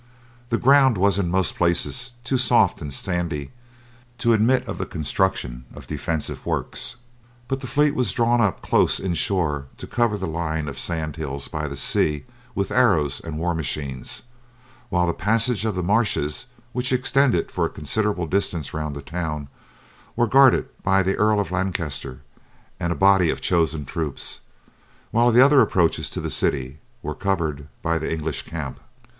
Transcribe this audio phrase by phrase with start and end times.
[0.49, 3.51] The ground was in most places too soft and sandy
[4.17, 6.95] to admit of the construction of defensive works;
[7.47, 11.47] but the fleet was drawn up close inshore to cover the line of sand hills
[11.47, 12.25] by the sea
[12.55, 14.23] with arrows and war machines,
[14.89, 19.49] while the passages of the marshes, which extended for a considerable distance round the town,
[20.15, 22.21] were guarded by the Earl of Lancaster
[22.79, 24.39] and a body of chosen troops,
[25.11, 28.79] while the other approaches to the city were covered by the English camp.